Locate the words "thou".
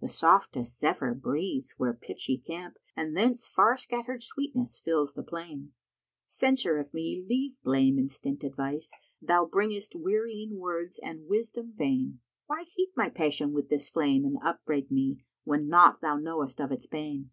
9.20-9.44, 16.00-16.16